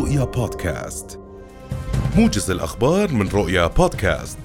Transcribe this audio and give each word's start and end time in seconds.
رؤيا 0.00 0.24
بودكاست 0.24 1.20
موجز 2.16 2.50
الأخبار 2.50 3.12
من 3.12 3.28
رؤيا 3.28 3.66
بودكاست 3.66 4.38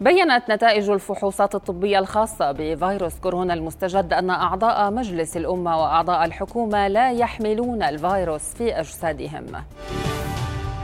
بينت 0.00 0.42
نتائج 0.50 0.90
الفحوصات 0.90 1.54
الطبية 1.54 1.98
الخاصة 1.98 2.52
بفيروس 2.52 3.14
كورونا 3.14 3.54
المستجد 3.54 4.12
أن 4.12 4.30
أعضاء 4.30 4.90
مجلس 4.90 5.36
الأمة 5.36 5.82
وأعضاء 5.82 6.24
الحكومة 6.24 6.88
لا 6.88 7.12
يحملون 7.12 7.82
الفيروس 7.82 8.42
في 8.42 8.80
أجسادهم. 8.80 9.46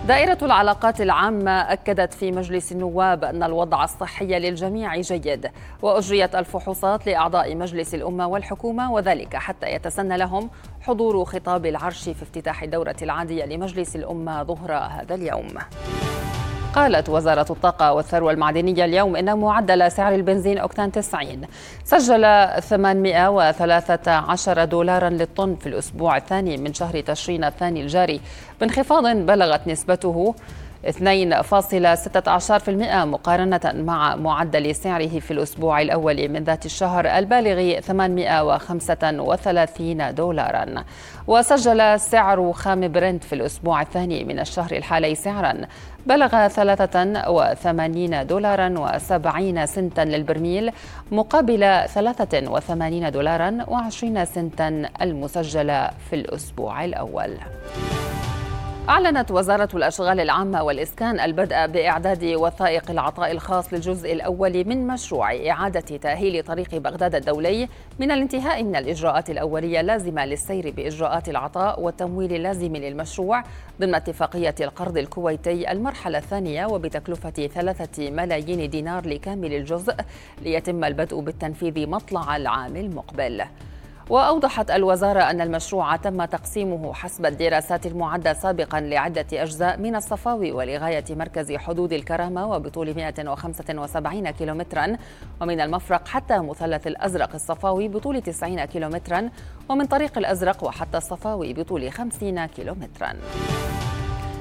دائرة 0.07 0.39
العلاقات 0.43 1.01
العامة 1.01 1.51
أكدت 1.51 2.15
في 2.15 2.33
مجلس 2.33 2.73
النواب 2.73 3.25
أن 3.25 3.43
الوضع 3.43 3.85
الصحي 3.85 4.27
للجميع 4.39 5.01
جيد 5.01 5.51
وأجريت 5.83 6.35
الفحوصات 6.35 7.07
لأعضاء 7.07 7.55
مجلس 7.57 7.95
الأمة 7.95 8.27
والحكومة 8.27 8.93
وذلك 8.93 9.37
حتى 9.37 9.67
يتسنى 9.73 10.17
لهم 10.17 10.51
حضور 10.81 11.25
خطاب 11.25 11.67
العرش 11.67 12.03
في 12.05 12.23
افتتاح 12.23 12.63
الدورة 12.63 12.97
العادية 13.03 13.45
لمجلس 13.45 13.97
الأمة 13.97 14.43
ظهر 14.43 14.73
هذا 14.73 15.15
اليوم. 15.15 15.49
قالت 16.79 17.09
وزارة 17.09 17.47
الطاقة 17.51 17.93
والثروة 17.93 18.33
المعدنية 18.33 18.85
اليوم 18.85 19.17
إن 19.17 19.39
معدل 19.39 19.93
سعر 19.93 20.15
البنزين 20.15 20.59
أوكتان 20.59 20.93
90 20.93 21.41
سجل 21.85 22.23
813 22.61 24.65
دولارا 24.65 25.11
للطن 25.11 25.57
في 25.57 25.69
الأسبوع 25.69 26.17
الثاني 26.17 26.57
من 26.57 26.75
شهر 26.75 27.01
تشرين 27.01 27.45
الثاني 27.45 27.83
الجاري 27.83 28.21
بانخفاض 28.61 29.07
بلغت 29.07 29.69
نسبته 29.69 30.35
2.16% 30.87 30.91
مقارنة 33.05 33.73
مع 33.75 34.17
معدل 34.17 34.75
سعره 34.75 35.19
في 35.19 35.31
الأسبوع 35.31 35.81
الأول 35.81 36.29
من 36.29 36.45
ذات 36.45 36.67
الشهر 36.67 37.07
البالغ 37.07 37.81
835 37.81 40.15
دولارا. 40.15 40.85
وسجل 41.27 42.01
سعر 42.01 42.53
خام 42.53 42.93
برنت 42.93 43.25
في 43.25 43.35
الأسبوع 43.35 43.83
الثاني 43.83 44.25
من 44.25 44.41
الشهر 44.41 44.73
الحالي 44.73 45.15
سعرا. 45.15 45.55
بلغ 46.07 46.49
83 46.49 48.27
دولارا 48.27 48.75
و70 48.77 49.65
سنتا 49.65 50.01
للبرميل 50.01 50.73
مقابل 51.13 51.85
83 51.89 53.11
دولارا 53.11 53.67
و20 53.69 54.25
سنتا 54.25 54.89
المسجلة 55.03 55.91
في 56.11 56.17
الأسبوع 56.17 56.85
الأول. 56.85 57.37
أعلنت 58.89 59.31
وزارة 59.31 59.69
الأشغال 59.75 60.21
العامة 60.21 60.63
والإسكان 60.63 61.21
البدء 61.21 61.67
بإعداد 61.67 62.25
وثائق 62.25 62.91
العطاء 62.91 63.31
الخاص 63.33 63.73
للجزء 63.73 64.13
الأول 64.13 64.65
من 64.67 64.87
مشروع 64.87 65.51
إعادة 65.51 65.81
تأهيل 65.81 66.43
طريق 66.45 66.75
بغداد 66.75 67.15
الدولي 67.15 67.69
من 67.99 68.11
الانتهاء 68.11 68.63
من 68.63 68.77
الإجراءات 68.77 69.31
الأولية 69.31 69.81
اللازمة 69.81 70.25
للسير 70.25 70.71
بإجراءات 70.71 71.29
العطاء 71.29 71.81
والتمويل 71.81 72.33
اللازم 72.33 72.77
للمشروع 72.77 73.43
ضمن 73.81 73.95
اتفاقية 73.95 74.55
القرض 74.61 74.99
الكويتي 74.99 75.73
المرحلة 75.73 76.19
الثانية 76.19 76.67
وبتكلفة 76.67 77.31
ثلاثة 77.31 78.11
ملايين 78.11 78.71
دينار 78.71 79.07
لكامل 79.07 79.55
الجزء 79.55 79.95
ليتم 80.43 80.85
البدء 80.85 81.21
بالتنفيذ 81.21 81.89
مطلع 81.89 82.37
العام 82.37 82.77
المقبل. 82.77 83.45
وأوضحت 84.11 84.71
الوزارة 84.71 85.21
أن 85.21 85.41
المشروع 85.41 85.97
تم 85.97 86.25
تقسيمه 86.25 86.95
حسب 86.95 87.27
الدراسات 87.27 87.87
المعدة 87.87 88.33
سابقا 88.33 88.81
لعدة 88.81 89.27
أجزاء 89.33 89.77
من 89.79 89.97
الصفاوي 89.97 90.53
ولغاية 90.53 91.05
مركز 91.11 91.53
حدود 91.53 91.93
الكرامة 91.93 92.47
وبطول 92.47 92.95
175 92.95 94.31
كيلومترا 94.31 94.97
ومن 95.41 95.61
المفرق 95.61 96.09
حتى 96.09 96.39
مثلث 96.39 96.87
الأزرق 96.87 97.35
الصفاوي 97.35 97.89
بطول 97.89 98.23
90 98.23 98.65
كيلومترا 98.65 99.31
ومن 99.69 99.87
طريق 99.87 100.19
الأزرق 100.19 100.65
وحتى 100.65 100.99
الصفاوي 100.99 101.55
بطول 101.55 101.93
50 101.93 102.47
كيلومترا. 102.47 103.13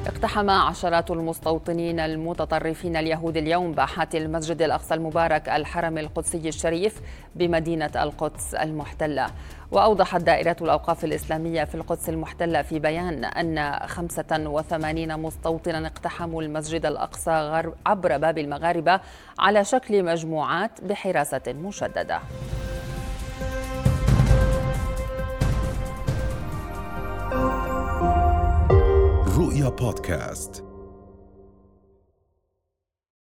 اقتحم 0.08 0.50
عشرات 0.50 1.12
المستوطنين 1.12 2.00
المتطرفين 2.00 2.96
اليهود 2.96 3.38
اليوم 3.38 3.72
باحات 3.72 4.16
المسجد 4.16 4.62
الأقصى 4.62 4.94
المبارك 4.94 5.50
الحرم 5.50 5.98
القدسي 5.98 6.50
الشريف 6.50 7.02
بمدينة 7.36 7.92
القدس 7.96 8.56
المحتلة. 8.56 9.28
وأوضحت 9.72 10.22
دائرة 10.22 10.56
الأوقاف 10.62 11.06
الإسلامية 11.06 11.64
في 11.64 11.76
القدس 11.76 12.10
المحتلة 12.10 12.62
في 12.62 12.80
بيان 12.80 13.26
أن 13.26 13.88
85 13.88 15.20
مستوطنا 15.20 15.88
اقتحموا 15.88 16.42
المسجد 16.42 16.86
الأقصى 16.86 17.64
عبر 17.86 18.18
باب 18.18 18.38
المغاربة 18.38 19.00
على 19.40 19.64
شكل 19.64 20.04
مجموعات 20.04 20.72
بحراسة 20.82 21.42
مشددة. 21.48 22.20
رؤيا 29.38 29.70
بودكاست. 29.70 30.67